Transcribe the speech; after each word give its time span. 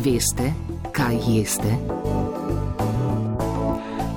Veste, 0.00 0.52
kaj 0.96 1.12
jeste? 1.28 1.74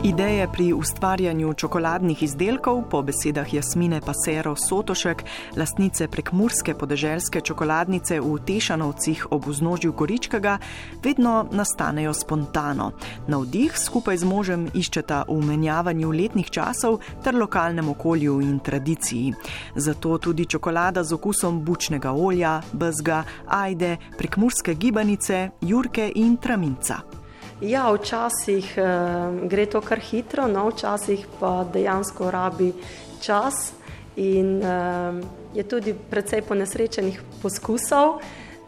Ideje 0.04 0.47
pri 0.52 0.73
ustvarjanju 0.73 1.54
čokoladnih 1.54 2.23
izdelkov, 2.23 2.82
po 2.92 3.02
besedah 3.02 3.54
Jasmine 3.54 4.02
Pasero 4.02 4.55
Sotošek, 4.55 5.23
lastnice 5.55 6.07
prekmurske 6.07 6.73
podeželske 6.76 7.41
čokoladnice 7.41 8.20
v 8.20 8.34
Tešanovcih 8.46 9.32
ob 9.32 9.47
vznožju 9.47 9.93
Goričkega, 9.93 10.57
vedno 11.04 11.47
nastanejo 11.52 12.14
spontano. 12.14 12.92
Navdih 13.28 13.79
skupaj 13.79 14.18
z 14.18 14.28
možem 14.28 14.68
iščeta 14.74 15.24
v 15.29 15.39
menjavanju 15.39 16.11
letnih 16.11 16.51
časov 16.51 17.00
ter 17.24 17.39
lokalnem 17.39 17.89
okolju 17.96 18.42
in 18.42 18.60
tradiciji. 18.60 19.33
Zato 19.75 20.18
tudi 20.18 20.46
čokolada 20.46 21.04
z 21.04 21.15
okusom 21.15 21.64
bučnega 21.64 22.11
olja, 22.11 22.60
bezga, 22.74 23.24
ajde, 23.47 23.97
prekmurske 24.18 24.75
gibanice, 24.75 25.50
jurke 25.61 26.11
in 26.15 26.38
traminca. 26.38 27.22
Ja, 27.62 27.92
včasih 27.93 28.74
uh, 28.78 29.48
gre 29.48 29.66
to 29.66 29.82
kar 29.82 30.00
hitro, 30.00 30.48
no, 30.48 30.68
včasih 30.70 31.28
pa 31.39 31.64
dejansko 31.74 32.31
rabi 32.31 32.73
čas 33.22 33.73
in 34.16 34.58
uh, 34.58 35.22
je 35.53 35.64
tudi 35.64 35.94
precej 36.09 36.42
ponesrečenih 36.42 37.22
poskusov, 37.42 38.20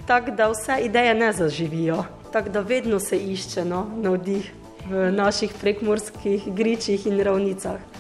tako 0.08 0.32
da 0.32 0.50
vse 0.50 0.80
ideje 0.86 1.16
ne 1.16 1.34
zaživijo. 1.34 2.06
Tako 2.32 2.50
da 2.50 2.60
vedno 2.60 3.00
se 3.00 3.18
išče 3.18 3.66
no, 3.66 3.86
navdih 3.96 4.52
v 4.90 5.12
naših 5.12 5.54
prekmorskih 5.62 6.54
gričih 6.54 7.08
in 7.08 7.20
ravnicah. 7.20 7.95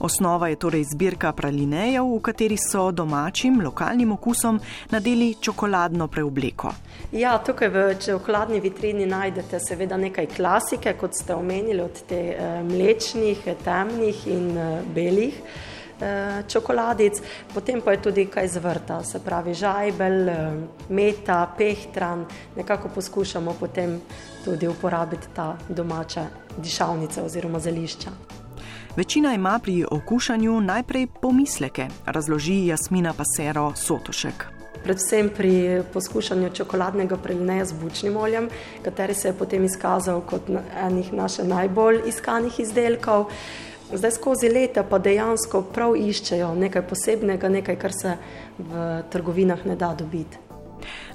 Osnova 0.00 0.48
je 0.48 0.56
torej 0.56 0.84
zbirka 0.84 1.32
pralinejev, 1.32 2.06
v 2.08 2.20
kateri 2.24 2.56
so 2.56 2.86
domačim, 2.90 3.60
lokalnim 3.60 4.12
okusom 4.12 4.60
nadeli 4.90 5.34
čokoladno 5.40 6.06
preobleko. 6.08 6.72
Ja, 7.12 7.34
tukaj 7.44 7.68
v 7.68 7.82
čokoladni 8.00 8.62
vitrini 8.64 9.04
najdete 9.06 9.60
seveda 9.60 10.00
nekaj 10.00 10.30
klasike, 10.36 10.96
kot 10.96 11.14
ste 11.20 11.36
omenili, 11.36 11.82
od 11.84 12.00
te 12.08 12.22
eh, 12.32 12.62
mlečnih, 12.64 13.44
temnih 13.64 14.24
in 14.32 14.48
eh, 14.56 14.80
belih 14.94 15.36
eh, 15.36 16.42
čokoladic, 16.48 17.20
potem 17.54 17.84
pa 17.84 17.92
je 17.92 18.02
tudi 18.08 18.26
kaj 18.32 18.48
zvrta, 18.56 19.02
se 19.04 19.20
pravi 19.20 19.54
žajbel, 19.54 20.34
meta, 20.88 21.44
pehtran, 21.58 22.24
nekako 22.56 22.88
poskušamo 22.94 23.56
potem 23.60 24.00
tudi 24.44 24.68
uporabiti 24.68 25.28
ta 25.36 25.56
domača 25.68 26.30
dišavnica 26.56 27.24
oziroma 27.24 27.60
zelišča. 27.60 28.39
Večina 28.96 29.34
ima 29.34 29.58
pri 29.62 29.84
okušanju 29.90 30.60
najprej 30.60 31.06
pomisleke, 31.22 31.86
razloži 32.06 32.66
Jasmina 32.66 33.12
Pasero 33.14 33.72
Sotošek. 33.76 34.46
Predvsem 34.82 35.30
pri 35.36 35.82
poskušanju 35.92 36.50
čokoladnega 36.50 37.16
prelineja 37.16 37.64
z 37.64 37.72
bučnim 37.82 38.16
oljem, 38.16 38.48
kateri 38.82 39.14
se 39.14 39.28
je 39.28 39.36
potem 39.38 39.64
izkazal 39.64 40.20
kot 40.20 40.50
enih 40.86 41.12
naših 41.12 41.44
najbolj 41.44 42.02
iskanih 42.06 42.60
izdelkov. 42.60 43.30
Zdaj 43.92 44.10
skozi 44.10 44.48
leta 44.48 44.82
pa 44.82 44.98
dejansko 44.98 45.62
prav 45.62 45.94
iščejo 45.96 46.54
nekaj 46.54 46.82
posebnega, 46.82 47.48
nekaj, 47.48 47.76
kar 47.76 47.92
se 47.92 48.16
v 48.58 49.02
trgovinah 49.10 49.66
ne 49.66 49.76
da 49.76 49.94
dobiti. 49.94 50.49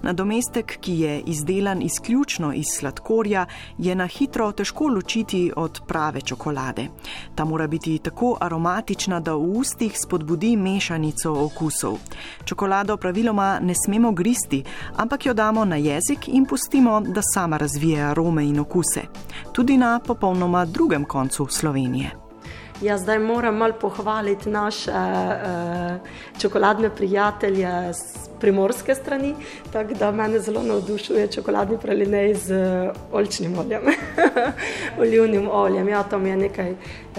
Nadomestek, 0.02 0.78
ki 0.82 1.00
je 1.00 1.20
izdelan 1.20 1.82
izključno 1.82 2.54
iz 2.54 2.66
sladkorja, 2.78 3.46
je 3.78 3.96
na 3.96 4.08
hitro 4.08 4.52
težko 4.52 4.88
ločiti 4.88 5.52
od 5.56 5.82
prave 5.88 6.22
čokolade. 6.22 6.88
Ta 7.36 7.46
mora 7.46 7.68
biti 7.68 7.98
tako 7.98 8.38
aromatična, 8.42 9.20
da 9.20 9.34
v 9.34 9.60
ustih 9.60 9.98
spodbudi 10.06 10.58
mešanico 10.58 11.34
okusov. 11.46 11.98
Čokolado 12.46 12.98
praviloma 12.98 13.60
ne 13.62 13.74
smemo 13.86 14.12
gristi, 14.12 14.64
ampak 14.96 15.26
jo 15.26 15.34
damo 15.34 15.66
na 15.66 15.76
jezik 15.76 16.28
in 16.28 16.46
pustimo, 16.46 17.02
da 17.02 17.22
sama 17.34 17.58
razvije 17.58 18.04
arome 18.04 18.46
in 18.46 18.60
okuse. 18.60 19.02
Tudi 19.52 19.78
na 19.78 20.00
popolnoma 20.00 20.66
drugem 20.66 21.06
koncu 21.06 21.48
Slovenije. 21.50 22.26
Jaz 22.82 23.02
zdaj 23.02 23.20
moram 23.20 23.58
malo 23.58 23.74
pohvaliti 23.82 24.50
naše 24.50 24.92
uh, 24.92 26.08
čokoladne 26.40 26.90
prijatelje 26.90 27.94
primorske 28.46 28.96
strani, 28.96 29.34
tako 29.74 29.98
da 29.98 30.12
me 30.12 30.40
zelo 30.40 30.62
navdušuje 30.64 31.28
čokoladni 31.34 31.78
pralinej 31.82 32.34
z 32.36 32.60
olčnim 33.12 33.58
oljem, 33.60 33.82
olivnim 35.02 35.50
oljem. 35.50 35.90
Ja, 35.90 36.04
to 36.04 36.20
mi 36.20 36.30
je 36.30 36.38
nekaj 36.38 36.72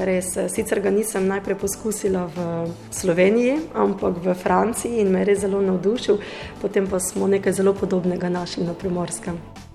res. 0.07 0.31
Sicer 0.55 0.81
ga 0.81 0.95
nisem 0.95 1.27
najprej 1.27 1.59
poskusila 1.59 2.29
v 2.37 2.47
Sloveniji, 2.95 3.59
ampak 3.75 4.23
v 4.23 4.39
Franciji 4.39 5.03
in 5.03 5.11
me 5.11 5.25
je 5.25 5.33
res 5.33 5.43
zelo 5.43 5.63
navdušil, 5.67 6.23
potem 6.63 6.87
pa 6.87 7.03
smo 7.03 7.27
nekaj 7.27 7.59
zelo 7.59 7.75
podobnega 7.75 8.31
našli 8.31 8.67
na 8.67 8.75
primorskem. 8.75 9.66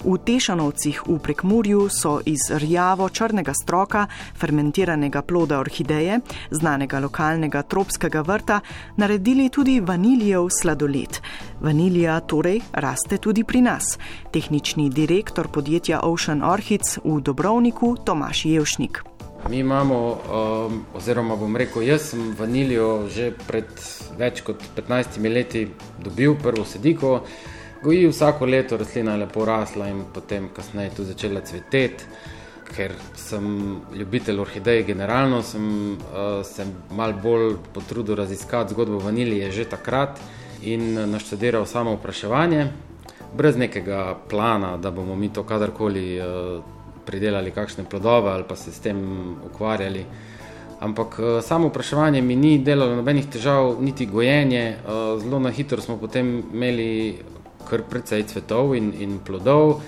V 0.00 0.16
Tešanovcih 0.16 1.02
v 1.06 1.18
Prekmurju 1.20 1.88
so 1.92 2.20
iz 2.24 2.48
rjavo 2.48 3.08
črnega 3.08 3.52
stroka, 3.52 4.06
fermentiranega 4.36 5.22
ploda 5.22 5.58
orhideje, 5.60 6.20
znanega 6.50 7.00
lokalnega 7.04 7.62
tropskega 7.62 8.22
vrta, 8.24 8.60
naredili 8.96 9.50
tudi 9.52 9.80
vanilijev 9.80 10.48
sladoled. 10.60 11.20
Vanilija 11.60 12.20
torej 12.20 12.60
raste 12.72 13.18
tudi 13.18 13.44
pri 13.44 13.60
nas. 13.60 13.98
Tehnični 14.32 14.88
direktor 14.90 15.48
podjetja 15.48 16.00
Ocean 16.02 16.42
Orchids 16.42 16.98
v 17.04 17.20
Dobrovniku 17.20 17.96
Tomaš 18.04 18.44
Jevšnik. 18.44 19.04
Mi 19.48 19.58
imamo, 19.58 19.96
um, 20.08 20.84
oziroma 20.94 21.36
bom 21.36 21.56
rekel, 21.56 21.82
jaz 21.82 22.10
sem 22.10 22.34
vanilijo 22.38 23.08
že 23.08 23.32
pred 23.46 23.68
več 24.18 24.40
kot 24.44 24.64
15 24.76 25.20
leti 25.28 25.68
dobil 26.04 26.36
prvo 26.40 26.64
sediko 26.64 27.20
goji 27.82 28.06
vsako 28.08 28.46
leto, 28.46 28.76
rastlina 28.76 29.12
je 29.12 29.18
lepo 29.18 29.44
rasla 29.44 29.88
in 29.88 30.02
potem 30.14 30.48
kasneje 30.56 30.90
tudi 30.96 31.08
začela 31.08 31.40
cveteti. 31.40 32.04
Ker 32.70 32.92
sem 33.18 33.80
ljubitelj 33.94 34.38
orhidej, 34.38 34.84
generalno 34.86 35.42
sem 35.42 35.64
uh, 35.92 36.44
se 36.46 36.66
mal 36.90 37.12
bolj 37.22 37.56
potrudil 37.74 38.14
raziskati 38.14 38.74
zgodbo 38.74 38.98
vanilije 38.98 39.50
že 39.50 39.64
takrat 39.64 40.20
in 40.62 40.94
naštudiral 41.10 41.66
samo 41.66 41.94
vpraševanje, 41.94 42.68
brez 43.36 43.56
nekega 43.56 44.18
plana, 44.28 44.76
da 44.76 44.90
bomo 44.90 45.16
mi 45.16 45.32
to 45.32 45.42
kadarkoli 45.42 46.20
uh, 46.20 46.62
pridelali, 47.06 47.50
kakšne 47.50 47.84
plodove 47.90 48.30
ali 48.30 48.44
pa 48.48 48.56
se 48.56 48.72
s 48.72 48.80
tem 48.80 49.00
ukvarjali. 49.50 50.04
Ampak 50.80 51.18
uh, 51.18 51.42
samo 51.42 51.68
vpraševanje 51.68 52.22
mi 52.22 52.36
ni 52.36 52.58
delalo 52.58 52.96
nobenih 52.96 53.26
težav, 53.26 53.76
niti 53.80 54.06
gojenje. 54.06 54.76
Uh, 54.86 55.22
zelo 55.22 55.38
na 55.38 55.50
hitro 55.50 55.80
smo 55.80 55.96
potem 55.96 56.42
imeli 56.52 57.18
kar 57.68 57.82
precej 57.82 58.26
cvetov 58.26 58.74
in, 58.76 58.92
in 58.98 59.18
plodov. 59.26 59.80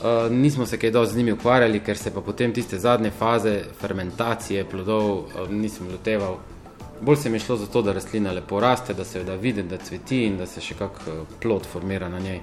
Uh, 0.00 0.32
nismo 0.32 0.66
se 0.66 0.78
kaj 0.78 0.90
dosti 0.90 1.14
z 1.14 1.18
njimi 1.18 1.32
ukvarjali, 1.32 1.80
ker 1.84 1.98
se 1.98 2.10
pa 2.14 2.20
potem 2.20 2.54
tiste 2.56 2.78
zadnje 2.78 3.10
faze 3.10 3.60
fermentacije 3.80 4.64
plodov 4.64 5.10
uh, 5.10 5.50
nisem 5.50 5.90
loteval. 5.92 6.38
Bolj 7.00 7.16
se 7.16 7.30
mi 7.30 7.36
je 7.36 7.40
šlo 7.40 7.56
za 7.56 7.66
to, 7.66 7.82
da 7.82 7.92
rastlina 7.92 8.32
lepo 8.32 8.60
raste, 8.60 8.94
da 8.94 9.04
se 9.04 9.24
da 9.24 9.34
vidi, 9.34 9.62
da 9.62 9.76
cveti 9.76 10.24
in 10.24 10.38
da 10.38 10.46
se 10.46 10.60
še 10.60 10.74
kak 10.74 11.02
uh, 11.06 11.24
plod 11.40 11.66
formira 11.66 12.08
na 12.08 12.18
njej. 12.18 12.40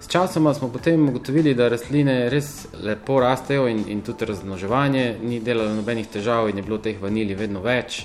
S 0.00 0.08
časoma 0.08 0.54
smo 0.54 0.68
potem 0.68 1.08
ugotovili, 1.08 1.54
da 1.54 1.68
rastline 1.68 2.28
res 2.30 2.66
lepo 2.82 3.18
rastejo 3.20 3.66
in, 3.68 3.82
in 3.88 4.02
tudi 4.06 4.24
razmnoževanje 4.24 5.16
ni 5.22 5.40
delalo 5.40 5.74
nobenih 5.74 6.06
težav 6.06 6.50
in 6.50 6.56
je 6.56 6.62
bilo 6.62 6.78
teh 6.78 7.00
vanilij 7.02 7.34
vedno 7.34 7.60
več. 7.60 8.04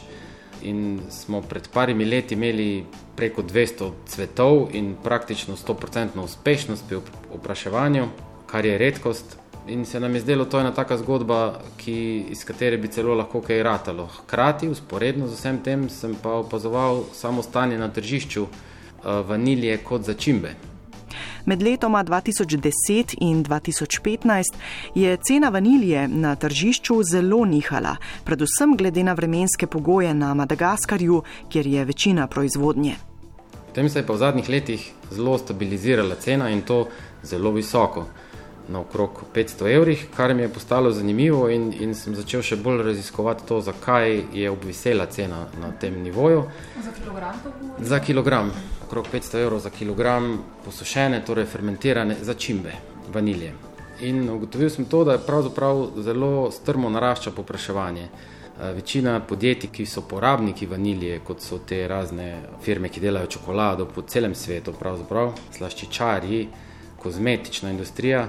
In 0.64 1.00
smo 1.10 1.42
pred 1.42 1.68
parimi 1.74 2.06
leti 2.06 2.34
imeli 2.34 2.86
preko 3.16 3.44
200 3.44 3.92
cvetov 4.08 4.70
in 4.72 4.96
praktično 5.04 5.56
100% 5.56 6.24
uspešnost 6.24 6.84
pri 6.88 7.00
opraševanju, 7.34 8.08
kar 8.48 8.66
je 8.66 8.78
redkost. 8.78 9.38
In 9.68 9.86
se 9.86 10.00
nam 10.00 10.16
je 10.16 10.22
zdelo, 10.22 10.46
to 10.46 10.58
je 10.58 10.62
ena 10.62 10.74
taka 10.74 10.98
zgodba, 10.98 11.60
ki, 11.78 12.26
iz 12.30 12.44
katere 12.46 12.78
bi 12.78 12.88
celo 12.88 13.16
lahko 13.16 13.42
kaj 13.42 13.64
ratalo. 13.64 14.08
Hkrati, 14.08 14.68
usporedno 14.68 15.28
z 15.28 15.40
vsem 15.40 15.60
tem, 15.64 15.90
sem 15.90 16.16
pa 16.24 16.34
opazoval 16.44 17.04
samo 17.14 17.44
stanje 17.44 17.78
na 17.78 17.88
tržišču 17.88 18.44
uh, 18.44 18.50
vanilije 19.28 19.78
kot 19.78 20.04
začimbe. 20.04 20.56
Med 21.46 21.62
letoma 21.62 22.04
2010 22.04 23.16
in 23.20 23.44
2015 23.44 24.44
je 24.96 25.18
cena 25.28 25.50
vanilije 25.50 26.08
na 26.08 26.36
tržišču 26.36 27.04
zelo 27.04 27.46
nihala, 27.46 27.96
predvsem 28.24 28.78
glede 28.78 29.04
na 29.04 29.14
vremenske 29.14 29.68
pogoje 29.68 30.14
na 30.14 30.34
Madagaskarju, 30.34 31.22
kjer 31.50 31.68
je 31.68 31.86
večina 31.86 32.28
proizvodnje. 32.28 32.96
Potem 33.68 33.90
se 33.90 34.00
je 34.00 34.06
pa 34.08 34.14
v 34.14 34.18
zadnjih 34.18 34.50
letih 34.50 34.92
zelo 35.12 35.38
stabilizirala 35.38 36.16
cena 36.16 36.50
in 36.50 36.62
to 36.62 36.88
zelo 37.24 37.52
visoko, 37.52 38.06
na 38.68 38.80
okrog 38.80 39.24
500 39.36 39.76
evrih, 39.76 40.06
kar 40.16 40.34
mi 40.34 40.42
je 40.42 40.50
postalo 40.50 40.92
zanimivo 40.92 41.50
in, 41.50 41.74
in 41.80 41.96
sem 41.96 42.16
začel 42.16 42.42
še 42.42 42.56
bolj 42.56 42.84
raziskovati 42.84 43.48
to, 43.48 43.62
zakaj 43.62 44.22
je 44.34 44.52
obvisela 44.52 45.06
cena 45.06 45.46
na 45.62 45.72
tem 45.80 46.00
nivoju. 46.04 46.46
Za 46.84 46.92
kilogram? 46.92 47.42
Za 47.80 48.00
kilogram 48.00 48.52
okrog 48.94 49.08
500 49.14 49.42
evrov 49.42 49.60
za 49.60 49.70
kilogram 49.70 50.38
posušene, 50.66 51.26
torej 51.26 51.46
fermentirane 51.46 52.16
začimbe, 52.22 52.72
vanilije. 53.14 53.54
In 54.02 54.30
ugotovil 54.30 54.70
sem 54.70 54.86
to, 54.86 55.04
da 55.04 55.12
je 55.12 55.26
pravzaprav 55.26 55.88
zelo 55.98 56.52
strmo 56.52 56.90
narašča 56.90 57.32
popraševanje. 57.32 58.04
Eh, 58.04 58.74
večina 58.74 59.20
podjetij, 59.20 59.70
ki 59.70 59.86
so 59.86 60.02
porabniki 60.02 60.66
vanilije, 60.66 61.20
kot 61.26 61.42
so 61.42 61.58
te 61.58 61.88
razne 61.88 62.44
firme, 62.62 62.90
ki 62.90 63.02
delajo 63.02 63.28
čokolado 63.28 63.86
po 63.86 64.02
celem 64.02 64.36
svetu, 64.36 64.74
pravzaprav 64.80 65.34
slaščičarji, 65.58 66.48
kozmetična 67.04 67.72
industrija 67.72 68.28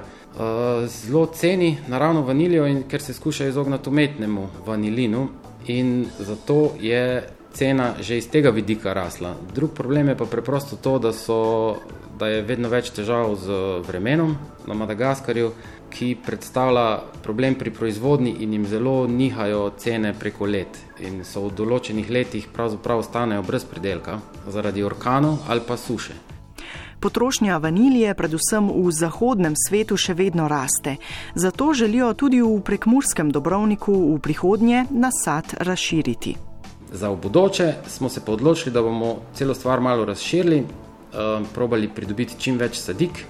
zelo 0.87 1.27
ceni 1.27 1.79
naravno 1.89 2.23
vanilijo, 2.23 2.67
in 2.67 2.83
ker 2.89 3.03
se 3.03 3.15
skuša 3.15 3.49
izogniti 3.49 3.89
umetnemu 3.89 4.49
vanilinu, 4.67 5.29
in 5.67 6.07
zato 6.19 6.73
je 6.81 7.29
cena 7.55 7.95
že 8.01 8.19
iz 8.19 8.29
tega 8.31 8.51
vidika 8.51 8.93
rasla. 8.93 9.35
Drug 9.55 9.71
problem 9.75 10.09
je 10.09 10.17
pa 10.17 10.25
preprosto 10.25 10.77
to, 10.77 10.99
da, 10.99 11.13
so, 11.13 11.77
da 12.19 12.29
je 12.29 12.43
vedno 12.43 12.69
več 12.69 12.91
težav 12.91 13.37
z 13.39 13.61
vremenom 13.87 14.37
na 14.67 14.75
Madagaskarju, 14.75 15.53
ki 15.95 16.17
predstavlja 16.27 16.99
problem 17.23 17.55
pri 17.55 17.71
proizvodnji 17.71 18.37
in 18.43 18.53
jim 18.53 18.67
zelo 18.67 19.07
nihajo 19.07 19.71
cene 19.79 20.15
preko 20.19 20.47
let. 20.47 20.79
In 20.99 21.23
so 21.25 21.47
v 21.47 21.55
določenih 21.55 22.11
letih 22.11 22.51
pravzaprav 22.51 23.07
ostanejo 23.07 23.47
brez 23.47 23.65
pridelka 23.65 24.19
zaradi 24.51 24.83
orkanov 24.83 25.47
ali 25.49 25.63
pa 25.67 25.77
suše. 25.77 26.34
Potrošnja 27.05 27.59
vanilije, 27.61 28.15
predvsem 28.17 28.71
v 28.73 28.89
zahodnem 28.89 29.53
svetu, 29.61 29.99
še 30.01 30.15
vedno 30.17 30.47
raste. 30.49 30.95
Zato 31.37 31.75
želijo 31.77 32.15
tudi 32.17 32.39
v 32.41 32.63
prekmurskem 32.65 33.29
dobrovniku 33.29 33.93
v 33.93 34.21
prihodnje 34.25 34.87
nasad 34.89 35.53
razširiti. 35.61 36.33
Za 36.93 37.11
v 37.13 37.19
bodoče 37.21 37.67
smo 37.93 38.09
se 38.09 38.23
odločili, 38.27 38.73
da 38.73 38.81
bomo 38.83 39.19
celo 39.37 39.55
stvar 39.55 39.85
malo 39.85 40.05
razširili, 40.09 40.63
uh, 40.65 41.45
probali 41.55 41.91
pridobiti 41.93 42.41
čim 42.41 42.57
več 42.57 42.81
sadik 42.81 43.21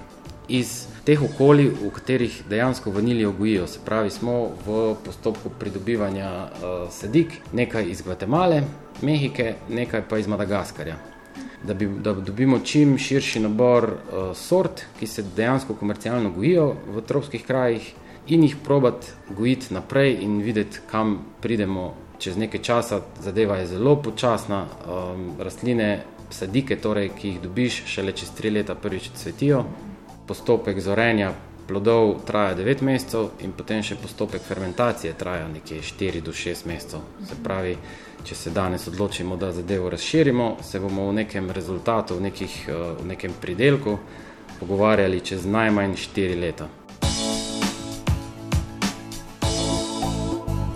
iz 0.47 0.85
teh 1.03 1.19
okolij, 1.19 1.73
v 1.81 1.91
katerih 1.91 2.37
dejansko 2.49 2.93
vanilijo 2.95 3.33
gojijo. 3.35 3.67
Se 3.67 3.83
pravi, 3.85 4.09
smo 4.09 4.55
v 4.63 4.95
postopku 5.03 5.51
pridobivanja 5.59 6.31
uh, 6.31 6.87
sadik, 6.95 7.41
nekaj 7.51 7.91
iz 7.91 8.05
Gvatemale, 8.07 8.63
Mehike, 9.01 9.55
nekaj 9.67 10.07
pa 10.07 10.23
iz 10.23 10.31
Madagaskarja. 10.31 10.95
Da, 11.63 11.73
bi, 11.73 11.87
da 11.87 12.13
dobimo 12.13 12.59
čim 12.59 12.97
širši 12.97 13.39
nabor 13.39 13.89
uh, 13.89 14.31
sort, 14.37 14.85
ki 14.99 15.07
se 15.07 15.23
dejansko 15.35 15.73
komercialno 15.73 16.29
gojijo 16.29 16.75
v 16.93 17.01
tropskih 17.01 17.45
krajih, 17.45 17.93
in 18.27 18.43
jih 18.43 18.55
probati 18.63 19.07
gojiti 19.29 19.73
naprej 19.73 20.17
in 20.21 20.41
videti, 20.41 20.79
kam 20.91 21.19
pridemo 21.41 21.93
čez 22.19 22.37
nekaj 22.37 22.61
časa. 22.61 23.01
Zadeva 23.21 23.57
je 23.57 23.67
zelo 23.67 23.95
počasna, 24.01 24.65
um, 24.65 25.33
rastline, 25.39 26.03
sadike, 26.29 26.75
torej, 26.81 27.11
ki 27.17 27.27
jih 27.27 27.41
dobiš, 27.41 27.83
šele 27.85 28.11
čez 28.11 28.31
tri 28.37 28.49
leta 28.49 28.75
prvič 28.75 29.11
cvetijo 29.15 29.65
postopek 30.27 30.79
zorenja 30.81 31.33
plodov 31.67 32.25
traja 32.25 32.55
9 32.55 32.81
mesecev, 32.81 33.29
in 33.41 33.51
potem 33.51 33.83
še 33.83 33.97
postopek 34.01 34.41
fermentacije 34.41 35.13
traja 35.17 35.47
nekje 35.47 35.81
4 35.81 36.21
do 36.21 36.31
6 36.31 36.67
mesecev. 36.69 37.01
Se 37.27 37.37
pravi, 37.43 37.77
če 38.25 38.35
se 38.35 38.53
danes 38.53 38.87
odločimo, 38.87 39.37
da 39.37 39.51
zadevo 39.51 39.89
razširimo, 39.89 40.57
se 40.63 40.79
bomo 40.79 41.09
v 41.09 41.19
nekem 41.21 41.51
rezultatu, 41.51 42.15
v, 42.15 42.29
nekih, 42.29 42.55
eh, 42.69 42.85
v 43.01 43.07
nekem 43.07 43.33
pridelku 43.41 43.97
pogovarjali 44.59 45.21
čez 45.21 45.45
najmanj 45.45 45.95
4 45.95 46.39
leta. 46.39 46.69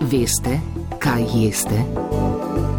Veste, 0.10 0.60
kaj 1.00 1.24
jeste? 1.36 2.79